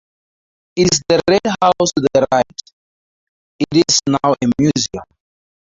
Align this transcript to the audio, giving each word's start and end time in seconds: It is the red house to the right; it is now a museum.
It 0.77 0.91
is 0.91 0.99
the 1.09 1.21
red 1.29 1.41
house 1.61 1.91
to 1.95 2.01
the 2.01 2.25
right; 2.31 2.61
it 3.59 3.83
is 3.87 3.99
now 4.07 4.33
a 4.33 4.47
museum. 4.59 5.05